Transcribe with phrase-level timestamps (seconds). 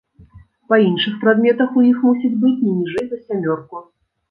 [0.71, 3.87] Па іншых прадметах у іх мусіць быць не ніжэй за сямёрку.